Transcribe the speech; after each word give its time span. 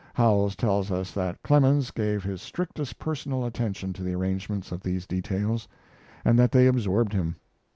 Howells 0.15 0.55
tells 0.55 0.89
us 0.89 1.11
that 1.11 1.43
Clemens 1.43 1.91
gave 1.91 2.23
his 2.23 2.41
strictest 2.41 2.97
personal 2.97 3.45
attention 3.45 3.93
to 3.93 4.01
the 4.01 4.15
arrangement 4.15 4.71
of 4.71 4.81
these 4.81 5.05
details, 5.05 5.67
and 6.25 6.39
that 6.39 6.51
they 6.51 6.65
absorbed 6.65 7.13
him. 7.13 7.35